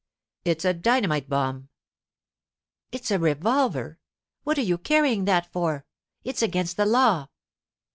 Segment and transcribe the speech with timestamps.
[0.45, 1.69] 'It's a dynamite bomb.'
[2.91, 3.99] 'It's a revolver!
[4.43, 5.85] What are you carrying that for?
[6.23, 7.27] It's against the law.